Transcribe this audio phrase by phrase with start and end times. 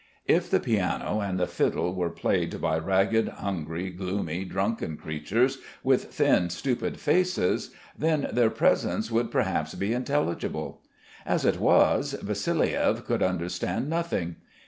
[0.25, 6.05] If the piano and the fiddle were played by ragged, hungry, gloomy, drunken creatures, with
[6.05, 10.81] thin stupid faces, then their presence would perhaps be intelligible.
[11.23, 13.91] As it was, Vassiliev could understand.
[13.91, 14.37] nothing.